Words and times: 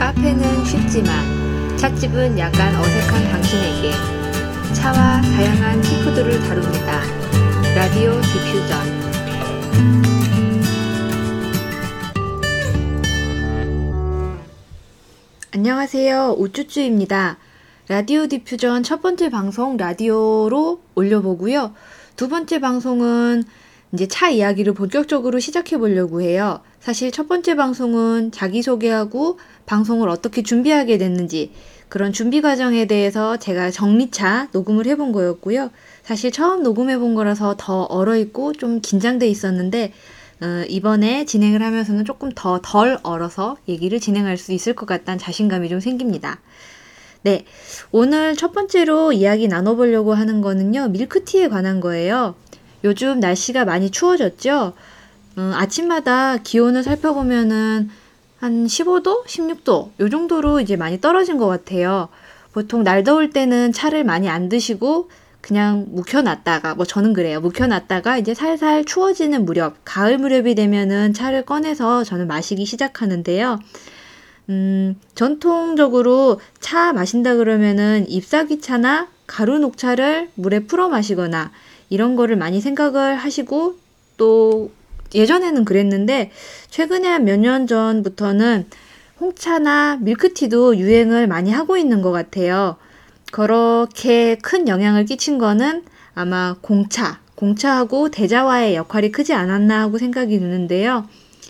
카페는 0.00 0.64
쉽지만 0.64 1.76
찻집은 1.76 2.38
약간 2.38 2.74
어색한 2.74 3.22
당신에게 3.32 3.92
차와 4.72 5.20
다양한 5.20 5.82
티푸드를 5.82 6.40
다룹니다. 6.40 7.02
라디오 7.74 8.18
디퓨전 8.22 9.00
안녕하세요. 15.52 16.36
우쭈쭈입니다. 16.38 17.36
라디오 17.88 18.26
디퓨전 18.26 18.82
첫 18.82 19.02
번째 19.02 19.28
방송 19.28 19.76
라디오로 19.76 20.80
올려보고요. 20.94 21.74
두 22.16 22.30
번째 22.30 22.58
방송은 22.60 23.44
이제 23.92 24.06
차 24.06 24.30
이야기를 24.30 24.74
본격적으로 24.74 25.40
시작해 25.40 25.76
보려고 25.76 26.20
해요. 26.22 26.60
사실 26.78 27.10
첫 27.10 27.28
번째 27.28 27.56
방송은 27.56 28.30
자기소개하고 28.30 29.38
방송을 29.66 30.08
어떻게 30.08 30.42
준비하게 30.42 30.98
됐는지 30.98 31.52
그런 31.88 32.12
준비 32.12 32.40
과정에 32.40 32.86
대해서 32.86 33.36
제가 33.36 33.72
정리차 33.72 34.48
녹음을 34.52 34.86
해본 34.86 35.10
거였고요. 35.10 35.70
사실 36.04 36.30
처음 36.30 36.62
녹음해 36.62 36.98
본 36.98 37.14
거라서 37.16 37.56
더 37.58 37.82
얼어있고 37.82 38.52
좀 38.52 38.80
긴장돼 38.80 39.26
있었는데 39.26 39.92
어, 40.40 40.64
이번에 40.68 41.24
진행을 41.26 41.60
하면서는 41.62 42.04
조금 42.04 42.30
더 42.34 42.60
덜 42.62 42.98
얼어서 43.02 43.56
얘기를 43.68 44.00
진행할 44.00 44.38
수 44.38 44.52
있을 44.52 44.74
것 44.74 44.86
같다는 44.86 45.18
자신감이 45.18 45.68
좀 45.68 45.80
생깁니다. 45.80 46.38
네. 47.22 47.44
오늘 47.90 48.34
첫 48.36 48.52
번째로 48.52 49.12
이야기 49.12 49.48
나눠보려고 49.48 50.14
하는 50.14 50.40
거는요, 50.40 50.88
밀크티에 50.88 51.48
관한 51.48 51.80
거예요. 51.80 52.34
요즘 52.84 53.20
날씨가 53.20 53.64
많이 53.64 53.90
추워졌죠? 53.90 54.72
음, 55.38 55.52
아침마다 55.54 56.38
기온을 56.38 56.82
살펴보면은 56.82 57.90
한 58.38 58.66
15도, 58.66 59.26
16도, 59.26 59.90
요 60.00 60.08
정도로 60.08 60.60
이제 60.60 60.76
많이 60.76 61.00
떨어진 61.00 61.36
것 61.36 61.46
같아요. 61.46 62.08
보통 62.52 62.82
날 62.82 63.04
더울 63.04 63.30
때는 63.30 63.72
차를 63.72 64.02
많이 64.04 64.28
안 64.28 64.48
드시고 64.48 65.10
그냥 65.40 65.86
묵혀놨다가, 65.90 66.74
뭐 66.74 66.84
저는 66.84 67.12
그래요. 67.12 67.40
묵혀놨다가 67.40 68.18
이제 68.18 68.34
살살 68.34 68.84
추워지는 68.84 69.44
무렵, 69.44 69.76
가을 69.84 70.18
무렵이 70.18 70.54
되면은 70.54 71.14
차를 71.14 71.44
꺼내서 71.44 72.04
저는 72.04 72.26
마시기 72.26 72.66
시작하는데요. 72.66 73.58
음, 74.48 74.96
전통적으로 75.14 76.40
차 76.58 76.92
마신다 76.92 77.36
그러면은 77.36 78.04
잎사귀 78.08 78.60
차나 78.60 79.08
가루 79.26 79.58
녹차를 79.58 80.30
물에 80.34 80.60
풀어 80.66 80.88
마시거나 80.88 81.52
이런 81.90 82.16
거를 82.16 82.36
많이 82.36 82.60
생각을 82.60 83.16
하시고 83.16 83.76
또 84.16 84.70
예전에는 85.14 85.64
그랬는데 85.64 86.30
최근에 86.70 87.08
한 87.08 87.24
몇 87.24 87.36
년 87.38 87.66
전부터는 87.66 88.66
홍차나 89.20 89.98
밀크티도 90.00 90.78
유행을 90.78 91.26
많이 91.26 91.50
하고 91.52 91.76
있는 91.76 92.00
것 92.00 92.10
같아요. 92.12 92.76
그렇게 93.32 94.36
큰 94.36 94.66
영향을 94.66 95.04
끼친 95.04 95.38
거는 95.38 95.84
아마 96.14 96.56
공차, 96.62 97.20
공차하고 97.34 98.10
대자와의 98.10 98.74
역할이 98.76 99.12
크지 99.12 99.34
않았나 99.34 99.82
하고 99.82 99.98
생각이 99.98 100.38
드는데요. 100.38 101.06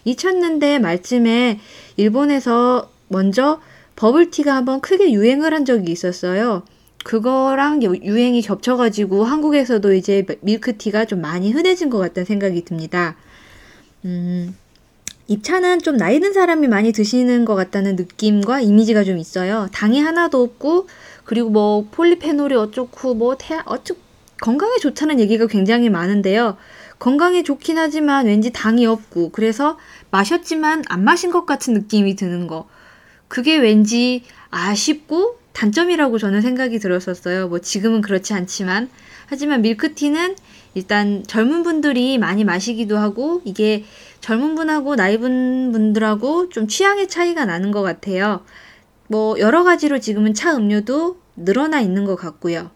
2000년대 0.06 0.78
말쯤에 0.80 1.60
일본에서 1.97 2.91
먼저 3.08 3.60
버블티가 3.97 4.54
한번 4.54 4.80
크게 4.80 5.12
유행을 5.12 5.52
한 5.52 5.64
적이 5.64 5.92
있었어요. 5.92 6.62
그거랑 7.04 7.82
유행이 7.82 8.42
겹쳐가지고 8.42 9.24
한국에서도 9.24 9.94
이제 9.94 10.24
밀크티가 10.42 11.06
좀 11.06 11.20
많이 11.20 11.50
흔해진 11.50 11.90
것 11.90 11.98
같다는 11.98 12.26
생각이 12.26 12.64
듭니다. 12.64 13.16
음, 14.04 14.54
이 15.26 15.42
차는 15.42 15.80
좀 15.80 15.96
나이 15.96 16.20
든 16.20 16.32
사람이 16.32 16.68
많이 16.68 16.92
드시는 16.92 17.44
것 17.44 17.54
같다는 17.54 17.96
느낌과 17.96 18.60
이미지가 18.60 19.04
좀 19.04 19.16
있어요. 19.18 19.68
당이 19.72 20.00
하나도 20.00 20.42
없고, 20.42 20.88
그리고 21.24 21.50
뭐 21.50 21.86
폴리페놀이 21.90 22.54
어쩌고, 22.54 23.14
뭐 23.14 23.36
태, 23.38 23.60
어쩌, 23.64 23.94
건강에 24.41 24.76
좋다는 24.78 25.20
얘기가 25.20 25.46
굉장히 25.46 25.88
많은데요. 25.88 26.56
건강에 26.98 27.42
좋긴 27.42 27.78
하지만 27.78 28.26
왠지 28.26 28.50
당이 28.50 28.86
없고, 28.86 29.30
그래서 29.30 29.78
마셨지만 30.10 30.84
안 30.88 31.04
마신 31.04 31.30
것 31.30 31.46
같은 31.46 31.75
느낌이 31.75 32.16
드는 32.16 32.46
거. 32.46 32.69
그게 33.28 33.56
왠지 33.56 34.25
아쉽고 34.50 35.39
단점이라고 35.53 36.19
저는 36.19 36.43
생각이 36.43 36.78
들었었어요. 36.78 37.49
뭐 37.49 37.59
지금은 37.59 38.00
그렇지 38.00 38.34
않지만. 38.34 38.88
하지만 39.27 39.62
밀크티는 39.62 40.37
일단 40.75 41.25
젊은 41.27 41.62
분들이 41.62 42.19
많이 42.19 42.44
마시기도 42.44 42.99
하고 42.99 43.43
이게 43.44 43.84
젊은 44.21 44.55
분하고 44.55 44.97
나이 44.97 45.19
분 45.19 45.71
분들하고 45.72 46.49
좀 46.49 46.69
취향의 46.69 47.09
차이가 47.09 47.44
나는 47.44 47.71
것 47.71 47.83
같아요. 47.83 48.44
뭐 49.09 49.38
여러 49.38 49.65
가지로 49.65 49.99
지금은 49.99 50.34
차 50.34 50.56
음료도 50.56 51.21
늘어나 51.37 51.81
있는 51.81 52.05
것 52.05 52.17
같고요. 52.17 52.71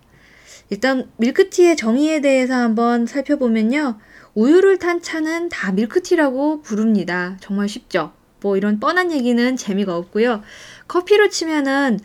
일단 0.70 1.08
밀크티의 1.18 1.76
정의에 1.76 2.20
대해서 2.20 2.54
한번 2.54 3.06
살펴보면요. 3.06 3.98
우유를 4.34 4.78
탄 4.78 5.00
차는 5.00 5.48
다 5.48 5.70
밀크티라고 5.72 6.62
부릅니다. 6.62 7.36
정말 7.40 7.68
쉽죠? 7.68 8.12
뭐 8.40 8.56
이런 8.56 8.80
뻔한 8.80 9.12
얘기는 9.12 9.56
재미가 9.56 9.96
없고요. 9.96 10.42
커피로 10.88 11.28
치면은 11.28 12.00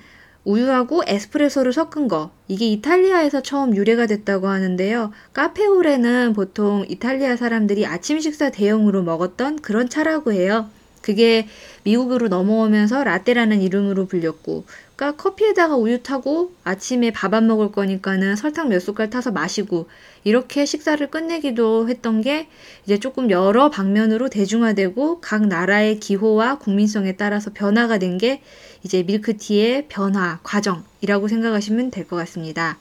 우유하고 0.49 1.03
에스프레소를 1.05 1.73
섞은 1.73 2.07
거. 2.07 2.31
이게 2.47 2.65
이탈리아에서 2.65 3.41
처음 3.43 3.75
유래가 3.75 4.07
됐다고 4.07 4.47
하는데요. 4.47 5.11
카페오레는 5.33 6.33
보통 6.33 6.85
이탈리아 6.89 7.35
사람들이 7.35 7.85
아침 7.85 8.19
식사 8.19 8.49
대용으로 8.49 9.03
먹었던 9.03 9.57
그런 9.57 9.89
차라고 9.89 10.33
해요. 10.33 10.67
그게 11.09 11.47
미국으로 11.83 12.27
넘어오면서 12.27 13.03
라떼라는 13.03 13.61
이름으로 13.61 14.05
불렸고, 14.05 14.65
그러니까 14.95 15.21
커피에다가 15.23 15.75
우유 15.75 16.03
타고 16.03 16.53
아침에 16.63 17.11
밥 17.11 17.33
안 17.33 17.47
먹을 17.47 17.71
거니까는 17.71 18.35
설탕 18.35 18.69
몇 18.69 18.79
숟갈 18.79 19.09
타서 19.09 19.31
마시고 19.31 19.87
이렇게 20.23 20.65
식사를 20.65 21.05
끝내기도 21.09 21.87
했던 21.89 22.21
게 22.21 22.47
이제 22.85 22.99
조금 22.99 23.29
여러 23.31 23.69
방면으로 23.69 24.29
대중화되고 24.29 25.21
각 25.21 25.47
나라의 25.47 25.99
기호와 25.99 26.59
국민성에 26.59 27.13
따라서 27.13 27.51
변화가 27.53 27.97
된 27.99 28.17
게 28.19 28.41
이제 28.83 29.03
밀크티의 29.03 29.87
변화 29.87 30.39
과정이라고 30.43 31.27
생각하시면 31.27 31.91
될 31.91 32.05
것 32.07 32.15
같습니다. 32.17 32.77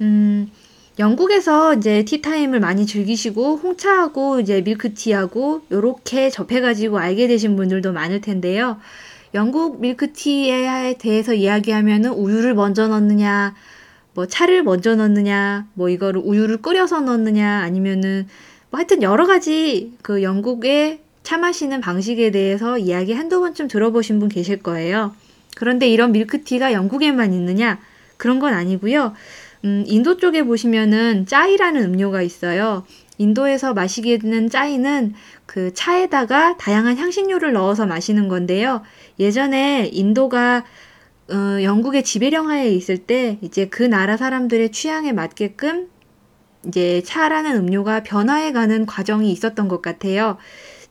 음, 0.00 0.50
영국에서 0.98 1.74
이제 1.74 2.04
티타임을 2.04 2.58
많이 2.60 2.86
즐기시고 2.86 3.58
홍차하고 3.58 4.40
이제 4.40 4.62
밀크티하고 4.62 5.62
요렇게 5.70 6.30
접해가지고 6.30 6.98
알게 6.98 7.28
되신 7.28 7.54
분들도 7.56 7.92
많을 7.92 8.22
텐데요. 8.22 8.78
영국 9.34 9.80
밀크티에 9.80 10.96
대해서 10.98 11.34
이야기하면은 11.34 12.12
우유를 12.12 12.54
먼저 12.54 12.88
넣느냐, 12.88 13.54
뭐 14.14 14.26
차를 14.26 14.62
먼저 14.62 14.94
넣느냐, 14.94 15.66
뭐 15.74 15.90
이거를 15.90 16.22
우유를 16.24 16.62
끓여서 16.62 17.00
넣느냐, 17.00 17.60
아니면은 17.60 18.26
뭐 18.70 18.78
하여튼 18.78 19.02
여러 19.02 19.26
가지 19.26 19.92
그 20.00 20.22
영국의 20.22 21.00
차 21.22 21.36
마시는 21.36 21.82
방식에 21.82 22.30
대해서 22.30 22.78
이야기 22.78 23.12
한두 23.12 23.40
번쯤 23.40 23.68
들어보신 23.68 24.18
분 24.18 24.30
계실 24.30 24.62
거예요. 24.62 25.14
그런데 25.56 25.88
이런 25.88 26.12
밀크티가 26.12 26.72
영국에만 26.72 27.34
있느냐? 27.34 27.80
그런 28.16 28.38
건 28.38 28.54
아니고요. 28.54 29.12
음, 29.66 29.82
인도 29.88 30.16
쪽에 30.16 30.44
보시면은 30.44 31.26
짜이라는 31.26 31.82
음료가 31.82 32.22
있어요. 32.22 32.86
인도에서 33.18 33.74
마시게 33.74 34.18
되는 34.18 34.48
짜이는 34.48 35.14
그 35.44 35.74
차에다가 35.74 36.56
다양한 36.56 36.96
향신료를 36.96 37.52
넣어서 37.52 37.84
마시는 37.84 38.28
건데요. 38.28 38.82
예전에 39.18 39.90
인도가 39.92 40.64
어, 41.28 41.60
영국의 41.60 42.04
지배령하에 42.04 42.70
있을 42.70 42.98
때 42.98 43.38
이제 43.40 43.66
그 43.66 43.82
나라 43.82 44.16
사람들의 44.16 44.70
취향에 44.70 45.10
맞게끔 45.10 45.88
이제 46.68 47.02
차라는 47.04 47.56
음료가 47.56 48.04
변화해가는 48.04 48.86
과정이 48.86 49.32
있었던 49.32 49.66
것 49.66 49.82
같아요. 49.82 50.36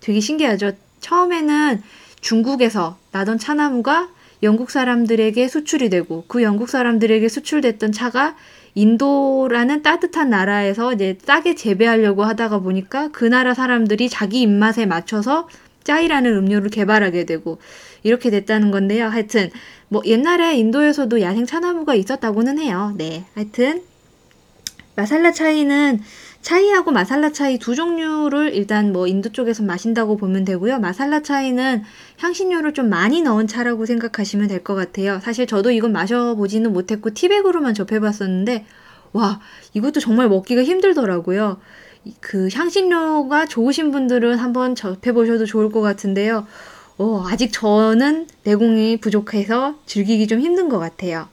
되게 0.01 0.19
신기하죠. 0.19 0.73
처음에는 0.99 1.81
중국에서 2.19 2.97
나던 3.13 3.37
차나무가 3.37 4.09
영국 4.43 4.69
사람들에게 4.71 5.47
수출이 5.47 5.89
되고 5.89 6.25
그 6.27 6.43
영국 6.43 6.69
사람들에게 6.69 7.27
수출됐던 7.29 7.93
차가 7.93 8.35
인도라는 8.75 9.81
따뜻한 9.81 10.29
나라에서 10.29 10.93
이제 10.93 11.17
싸게 11.23 11.55
재배하려고 11.55 12.23
하다가 12.23 12.59
보니까 12.59 13.09
그 13.11 13.23
나라 13.25 13.53
사람들이 13.53 14.09
자기 14.09 14.41
입맛에 14.41 14.85
맞춰서 14.85 15.47
짜이라는 15.85 16.35
음료를 16.35 16.69
개발하게 16.69 17.25
되고 17.25 17.59
이렇게 18.03 18.29
됐다는 18.29 18.71
건데요. 18.71 19.07
하여튼 19.07 19.49
뭐 19.87 20.01
옛날에 20.05 20.57
인도에서도 20.57 21.21
야생 21.21 21.45
차나무가 21.45 21.95
있었다고는 21.95 22.59
해요. 22.59 22.93
네. 22.97 23.25
하여튼 23.33 23.81
마살라 24.95 25.31
차이는 25.31 26.01
차이하고 26.45 26.91
마살라 26.91 27.31
차이 27.31 27.57
두 27.57 27.73
종류를 27.73 28.53
일단 28.53 28.93
뭐 28.93 29.07
인도 29.07 29.31
쪽에서 29.31 29.63
마신다고 29.63 30.15
보면 30.15 30.45
되고요. 30.45 30.79
마살라 30.79 31.23
차이는 31.23 31.81
향신료를 32.19 32.75
좀 32.75 32.87
많이 32.89 33.23
넣은 33.23 33.47
차라고 33.47 33.87
생각하시면 33.87 34.47
될 34.47 34.63
것 34.63 34.75
같아요. 34.75 35.19
사실 35.23 35.47
저도 35.47 35.71
이건 35.71 35.91
마셔보지는 35.91 36.71
못했고 36.71 37.15
티백으로만 37.15 37.73
접해봤었는데 37.73 38.65
와 39.13 39.39
이것도 39.73 39.99
정말 39.99 40.29
먹기가 40.29 40.63
힘들더라고요. 40.63 41.57
그 42.21 42.47
향신료가 42.53 43.47
좋으신 43.47 43.91
분들은 43.91 44.37
한번 44.37 44.75
접해보셔도 44.75 45.45
좋을 45.45 45.71
것 45.71 45.81
같은데요. 45.81 46.45
어, 46.99 47.23
아직 47.27 47.51
저는 47.53 48.27
내공이 48.43 48.97
부족해서 48.97 49.79
즐기기 49.87 50.27
좀 50.27 50.39
힘든 50.41 50.69
것 50.69 50.77
같아요. 50.77 51.27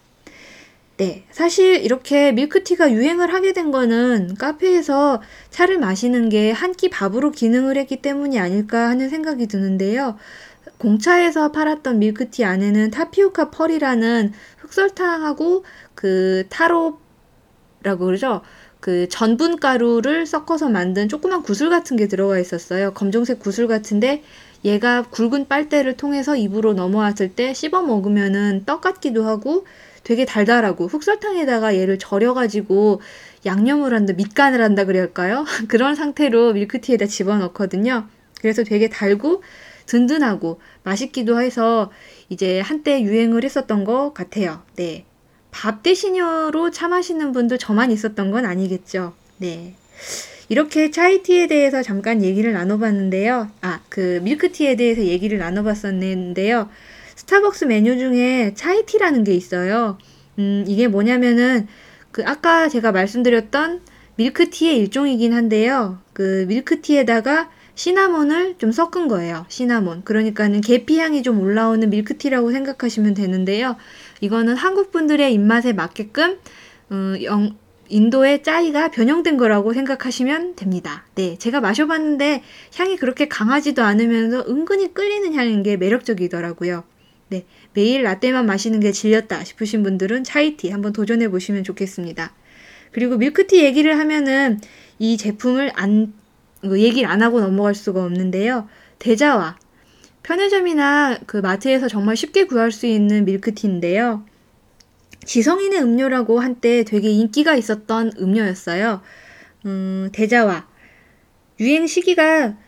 네, 0.98 1.24
사실 1.30 1.82
이렇게 1.82 2.32
밀크티가 2.32 2.92
유행을 2.92 3.32
하게 3.32 3.52
된 3.52 3.70
거는 3.72 4.34
카페에서 4.36 5.20
차를 5.50 5.78
마시는 5.78 6.28
게 6.28 6.52
한 6.52 6.74
끼 6.74 6.88
밥으로 6.90 7.30
기능을 7.32 7.76
했기 7.76 7.96
때문이 8.02 8.38
아닐까 8.38 8.88
하는 8.88 9.08
생각이 9.08 9.46
드는데요. 9.48 10.16
공차에서 10.78 11.52
팔았던 11.52 11.98
밀크티 11.98 12.44
안에는 12.44 12.90
타피오카 12.90 13.50
펄이라는 13.50 14.32
흑설탕하고 14.58 15.64
그 15.94 16.44
타로라고 16.50 16.98
그러죠. 18.06 18.42
그 18.80 19.08
전분 19.08 19.58
가루를 19.60 20.26
섞어서 20.26 20.68
만든 20.68 21.08
조그만 21.08 21.42
구슬 21.42 21.70
같은 21.70 21.96
게 21.96 22.08
들어가 22.08 22.38
있었어요. 22.38 22.92
검정색 22.94 23.38
구슬 23.38 23.68
같은데 23.68 24.22
얘가 24.64 25.02
굵은 25.02 25.48
빨대를 25.48 25.96
통해서 25.96 26.36
입으로 26.36 26.74
넘어왔을 26.74 27.34
때 27.34 27.54
씹어 27.54 27.82
먹으면은 27.82 28.64
떡 28.66 28.80
같기도 28.80 29.24
하고 29.24 29.66
되게 30.04 30.24
달달하고 30.24 30.86
흑설탕에다가 30.86 31.76
얘를 31.76 31.98
절여가지고 31.98 33.00
양념을 33.46 33.94
한다, 33.94 34.12
밑간을 34.14 34.62
한다 34.62 34.84
그럴까요? 34.84 35.44
그런 35.68 35.94
상태로 35.94 36.52
밀크티에다 36.54 37.06
집어넣거든요. 37.06 38.06
그래서 38.40 38.64
되게 38.64 38.88
달고 38.88 39.42
든든하고 39.86 40.60
맛있기도 40.82 41.40
해서 41.40 41.90
이제 42.28 42.60
한때 42.60 43.02
유행을 43.02 43.44
했었던 43.44 43.84
것 43.84 44.12
같아요. 44.14 44.62
네. 44.76 45.04
밥 45.50 45.82
대신으로 45.82 46.70
차 46.70 46.88
마시는 46.88 47.32
분들 47.32 47.58
저만 47.58 47.90
있었던 47.90 48.30
건 48.30 48.46
아니겠죠. 48.46 49.12
네. 49.38 49.74
이렇게 50.48 50.90
차이티에 50.90 51.46
대해서 51.46 51.82
잠깐 51.82 52.22
얘기를 52.22 52.52
나눠봤는데요. 52.52 53.50
아, 53.60 53.80
그 53.88 54.20
밀크티에 54.22 54.76
대해서 54.76 55.02
얘기를 55.02 55.38
나눠봤었는데요. 55.38 56.68
스타벅스 57.14 57.64
메뉴 57.64 57.98
중에 57.98 58.54
차이티라는 58.54 59.24
게 59.24 59.34
있어요. 59.34 59.98
음, 60.38 60.64
이게 60.66 60.88
뭐냐면은 60.88 61.66
그 62.10 62.22
아까 62.26 62.68
제가 62.68 62.92
말씀드렸던 62.92 63.80
밀크티의 64.16 64.78
일종이긴 64.78 65.32
한데요. 65.32 65.98
그 66.12 66.44
밀크티에다가 66.48 67.50
시나몬을 67.74 68.56
좀 68.58 68.70
섞은 68.70 69.08
거예요. 69.08 69.46
시나몬. 69.48 70.02
그러니까는 70.04 70.60
계피 70.60 70.98
향이 70.98 71.22
좀 71.22 71.40
올라오는 71.40 71.88
밀크티라고 71.88 72.52
생각하시면 72.52 73.14
되는데요. 73.14 73.76
이거는 74.20 74.56
한국 74.56 74.92
분들의 74.92 75.32
입맛에 75.32 75.72
맞게끔 75.72 76.38
어, 76.90 77.14
영, 77.22 77.56
인도의 77.88 78.42
짜이가 78.42 78.90
변형된 78.90 79.36
거라고 79.36 79.72
생각하시면 79.72 80.56
됩니다. 80.56 81.04
네, 81.14 81.36
제가 81.38 81.60
마셔봤는데 81.60 82.42
향이 82.76 82.96
그렇게 82.96 83.28
강하지도 83.28 83.82
않으면서 83.82 84.44
은근히 84.48 84.92
끌리는 84.94 85.34
향인 85.34 85.62
게 85.62 85.76
매력적이더라고요. 85.76 86.84
네, 87.32 87.46
매일 87.72 88.02
라떼만 88.02 88.44
마시는 88.44 88.78
게 88.80 88.92
질렸다 88.92 89.42
싶으신 89.44 89.82
분들은 89.82 90.22
차이티 90.22 90.68
한번 90.68 90.92
도전해 90.92 91.30
보시면 91.30 91.64
좋겠습니다. 91.64 92.34
그리고 92.90 93.16
밀크티 93.16 93.64
얘기를 93.64 93.98
하면은 93.98 94.60
이 94.98 95.16
제품을 95.16 95.72
안 95.74 96.12
얘기를 96.62 97.08
안 97.08 97.22
하고 97.22 97.40
넘어갈 97.40 97.74
수가 97.74 98.04
없는데요. 98.04 98.68
대자와 98.98 99.56
편의점이나 100.22 101.20
그 101.24 101.38
마트에서 101.38 101.88
정말 101.88 102.18
쉽게 102.18 102.44
구할 102.44 102.70
수 102.70 102.84
있는 102.84 103.24
밀크티인데요. 103.24 104.26
지성인의 105.24 105.80
음료라고 105.80 106.38
한때 106.38 106.84
되게 106.84 107.08
인기가 107.08 107.54
있었던 107.54 108.12
음료였어요. 108.18 109.00
음, 109.64 110.10
대자와 110.12 110.68
유행 111.60 111.86
시기가 111.86 112.58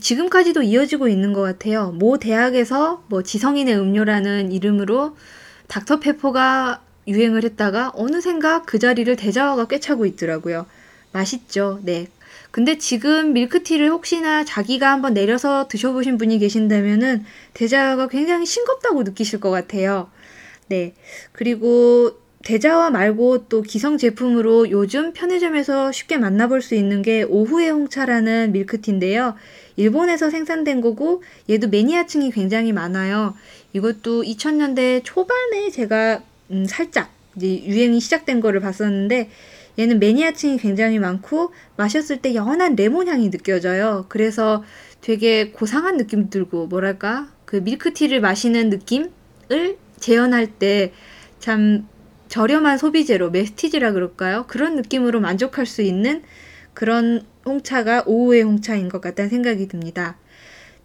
지금까지도 0.00 0.62
이어지고 0.62 1.08
있는 1.08 1.32
것 1.32 1.40
같아요. 1.40 1.92
모 1.92 2.18
대학에서 2.18 3.02
뭐 3.08 3.22
지성인의 3.22 3.78
음료라는 3.78 4.52
이름으로 4.52 5.16
닥터페퍼가 5.68 6.82
유행을 7.06 7.44
했다가 7.44 7.92
어느샌가 7.94 8.62
그 8.62 8.78
자리를 8.78 9.14
대자와가 9.16 9.66
꿰차고 9.66 10.04
있더라고요. 10.04 10.66
맛있죠. 11.12 11.80
네. 11.82 12.08
근데 12.50 12.78
지금 12.78 13.32
밀크티를 13.32 13.90
혹시나 13.90 14.44
자기가 14.44 14.90
한번 14.90 15.14
내려서 15.14 15.68
드셔보신 15.68 16.18
분이 16.18 16.38
계신다면은 16.38 17.24
대자가 17.54 18.08
굉장히 18.08 18.46
싱겁다고 18.46 19.02
느끼실 19.02 19.40
것 19.40 19.50
같아요. 19.50 20.10
네. 20.68 20.94
그리고 21.32 22.12
대자와 22.44 22.90
말고 22.90 23.48
또 23.48 23.62
기성 23.62 23.98
제품으로 23.98 24.70
요즘 24.70 25.12
편의점에서 25.12 25.92
쉽게 25.92 26.18
만나볼 26.18 26.62
수 26.62 26.74
있는 26.74 27.02
게 27.02 27.22
오후의 27.24 27.70
홍차라는 27.70 28.52
밀크티인데요. 28.52 29.34
일본에서 29.76 30.30
생산된 30.30 30.80
거고 30.80 31.22
얘도 31.50 31.68
매니아층이 31.68 32.30
굉장히 32.30 32.72
많아요. 32.72 33.34
이것도 33.72 34.22
2000년대 34.22 35.02
초반에 35.04 35.70
제가 35.70 36.22
음, 36.50 36.64
살짝 36.66 37.10
이제 37.36 37.62
유행이 37.64 38.00
시작된 38.00 38.40
거를 38.40 38.60
봤었는데 38.60 39.30
얘는 39.78 40.00
매니아층이 40.00 40.58
굉장히 40.58 40.98
많고 40.98 41.52
마셨을 41.76 42.18
때 42.18 42.34
연한 42.34 42.74
레몬 42.74 43.08
향이 43.08 43.30
느껴져요. 43.30 44.06
그래서 44.08 44.64
되게 45.00 45.50
고상한 45.50 45.96
느낌 45.96 46.30
들고 46.30 46.66
뭐랄까 46.66 47.28
그 47.44 47.56
밀크티를 47.56 48.20
마시는 48.20 48.70
느낌을 48.70 49.76
재현할 50.00 50.48
때참 50.58 51.86
저렴한 52.28 52.78
소비재로 52.78 53.30
메스티지라 53.30 53.92
그럴까요? 53.92 54.44
그런 54.46 54.76
느낌으로 54.76 55.20
만족할 55.20 55.66
수 55.66 55.82
있는 55.82 56.22
그런 56.74 57.22
홍차가 57.44 58.04
오후의 58.06 58.42
홍차인 58.42 58.88
것 58.88 59.00
같다는 59.00 59.30
생각이 59.30 59.66
듭니다. 59.68 60.16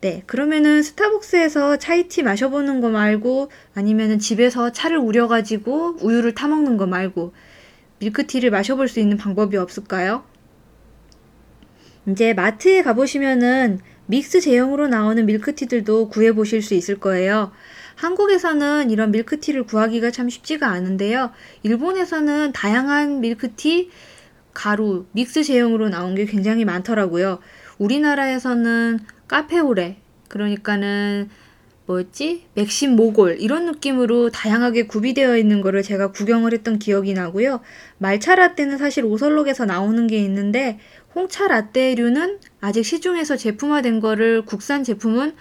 네, 0.01 0.23
그러면은 0.25 0.81
스타벅스에서 0.81 1.77
차이티 1.77 2.23
마셔보는 2.23 2.81
거 2.81 2.89
말고 2.89 3.51
아니면은 3.73 4.19
집에서 4.19 4.71
차를 4.71 4.97
우려가지고 4.97 5.97
우유를 6.01 6.33
타먹는 6.35 6.77
거 6.77 6.87
말고 6.87 7.33
밀크티를 7.99 8.49
마셔볼 8.49 8.87
수 8.87 8.99
있는 8.99 9.17
방법이 9.17 9.55
없을까요? 9.55 10.25
이제 12.07 12.33
마트에 12.33 12.81
가보시면은 12.81 13.79
믹스 14.07 14.41
제형으로 14.41 14.87
나오는 14.87 15.25
밀크티들도 15.25 16.09
구해보실 16.09 16.61
수 16.61 16.73
있을 16.73 16.99
거예요. 16.99 17.51
한국에서는 17.95 18.91
이런 18.91 19.11
밀크티를 19.11 19.63
구하기가 19.63 20.11
참 20.11 20.29
쉽지가 20.29 20.67
않은데요. 20.67 21.31
일본에서는 21.63 22.51
다양한 22.53 23.21
밀크티, 23.21 23.89
가루, 24.53 25.05
믹스 25.13 25.43
제형으로 25.43 25.89
나온 25.89 26.15
게 26.15 26.25
굉장히 26.25 26.65
많더라고요. 26.65 27.39
우리나라에서는 27.77 28.99
카페오레, 29.27 29.97
그러니까는 30.27 31.29
뭐였지? 31.85 32.45
맥심 32.53 32.95
모골 32.95 33.37
이런 33.39 33.65
느낌으로 33.65 34.29
다양하게 34.29 34.87
구비되어 34.87 35.37
있는 35.37 35.61
거를 35.61 35.83
제가 35.83 36.11
구경을 36.11 36.53
했던 36.53 36.79
기억이 36.79 37.13
나고요. 37.13 37.59
말차 37.97 38.35
라떼는 38.35 38.77
사실 38.77 39.03
오설록에서 39.03 39.65
나오는 39.65 40.07
게 40.07 40.17
있는데 40.19 40.79
홍차 41.13 41.47
라떼류는 41.47 42.39
아직 42.61 42.85
시중에서 42.85 43.35
제품화된 43.35 43.99
거를 43.99 44.43
국산 44.45 44.83
제품은 44.83 45.33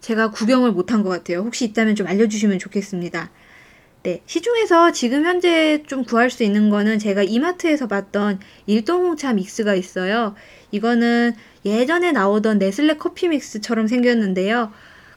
제가 0.00 0.30
구경을 0.30 0.72
못한 0.72 1.02
것 1.02 1.10
같아요. 1.10 1.40
혹시 1.40 1.64
있다면 1.64 1.94
좀 1.94 2.06
알려주시면 2.06 2.58
좋겠습니다. 2.58 3.30
네, 4.02 4.22
시중에서 4.24 4.92
지금 4.92 5.26
현재 5.26 5.82
좀 5.86 6.04
구할 6.04 6.30
수 6.30 6.42
있는 6.42 6.70
거는 6.70 6.98
제가 6.98 7.22
이마트에서 7.22 7.86
봤던 7.86 8.40
일동홍차 8.66 9.34
믹스가 9.34 9.74
있어요. 9.74 10.34
이거는 10.70 11.34
예전에 11.66 12.12
나오던 12.12 12.58
네슬레 12.58 12.96
커피 12.96 13.28
믹스처럼 13.28 13.88
생겼는데요. 13.88 14.72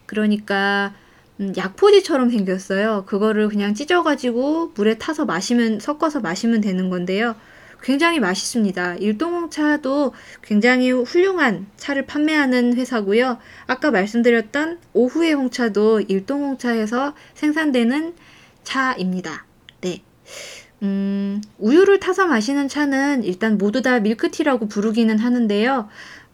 그러니까 0.05 0.93
음, 1.39 1.53
약포지처럼 1.55 2.29
생겼어요. 2.29 3.05
그거를 3.05 3.47
그냥 3.47 3.73
찢어가지고 3.73 4.73
물에 4.75 4.97
타서 4.97 5.23
마시면 5.25 5.79
섞어서 5.79 6.19
마시면 6.19 6.59
되는 6.59 6.89
건데요. 6.89 7.35
굉장히 7.83 8.19
맛있습니다. 8.19 8.95
일동홍 8.95 9.49
차도 9.49 10.13
굉장히 10.41 10.91
훌륭한 10.91 11.67
차를 11.75 12.05
판매하는 12.05 12.75
회사고요. 12.75 13.37
아까 13.67 13.91
말씀드렸던 13.91 14.79
오후의 14.93 15.33
홍차도 15.33 16.01
일동홍 16.01 16.57
차에서 16.57 17.13
생산되는 17.35 18.15
차입니다. 18.63 19.45
네. 19.81 20.01
음, 20.81 21.41
우유를 21.59 21.99
타서 21.99 22.25
마시는 22.25 22.69
차는 22.69 23.23
일단 23.23 23.57
모두 23.57 23.81
다 23.81 23.99
밀크티라고 23.99 24.67
부르기는 24.67 25.19
하는데요. 25.19 25.89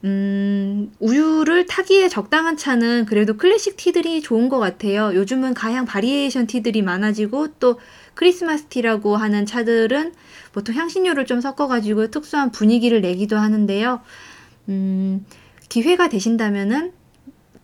음, 0.05 0.91
우유를 0.99 1.65
타기에 1.65 2.07
적당한 2.07 2.55
차는 2.55 3.05
그래도 3.05 3.35
클래식 3.35 3.75
티들이 3.75 4.21
좋은 4.21 4.47
것 4.47 4.57
같아요. 4.59 5.13
요즘은 5.13 5.53
가양 5.53 5.85
바리에이션 5.85 6.47
티들이 6.47 6.81
많아지고 6.81 7.49
또 7.59 7.79
크리스마스 8.13 8.65
티라고 8.65 9.17
하는 9.17 9.45
차들은 9.45 10.13
보통 10.53 10.75
향신료를 10.75 11.25
좀 11.25 11.41
섞어가지고 11.41 12.11
특수한 12.11 12.51
분위기를 12.51 13.01
내기도 13.01 13.37
하는데요. 13.37 14.01
음, 14.69 15.25
기회가 15.67 16.07
되신다면은 16.09 16.93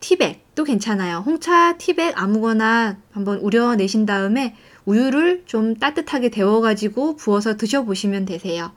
티백도 0.02 0.66
괜찮아요. 0.66 1.24
홍차 1.26 1.78
티백 1.78 2.22
아무거나 2.22 2.98
한번 3.12 3.40
우려내신 3.40 4.06
다음에 4.06 4.56
우유를 4.86 5.44
좀 5.46 5.76
따뜻하게 5.76 6.30
데워가지고 6.30 7.16
부어서 7.16 7.58
드셔보시면 7.58 8.26
되세요. 8.26 8.72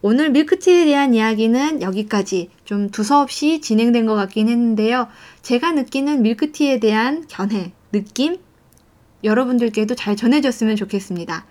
오늘 0.00 0.30
밀크티에 0.30 0.84
대한 0.84 1.14
이야기는 1.14 1.82
여기까지 1.82 2.50
좀 2.64 2.90
두서없이 2.90 3.60
진행된 3.60 4.06
것 4.06 4.14
같긴 4.14 4.48
했는데요. 4.48 5.08
제가 5.42 5.72
느끼는 5.72 6.22
밀크티에 6.22 6.78
대한 6.78 7.24
견해, 7.28 7.72
느낌, 7.90 8.38
여러분들께도 9.24 9.94
잘 9.96 10.14
전해졌으면 10.14 10.76
좋겠습니다. 10.76 11.46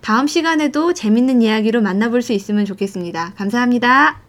다음 0.00 0.26
시간에도 0.26 0.94
재밌는 0.94 1.42
이야기로 1.42 1.82
만나볼 1.82 2.22
수 2.22 2.32
있으면 2.32 2.64
좋겠습니다. 2.64 3.34
감사합니다. 3.36 4.21